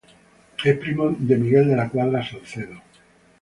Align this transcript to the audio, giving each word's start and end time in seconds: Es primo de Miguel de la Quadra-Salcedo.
Es 0.65 0.77
primo 0.79 1.11
de 1.15 1.37
Miguel 1.37 1.67
de 1.67 1.75
la 1.75 1.87
Quadra-Salcedo. 1.87 2.81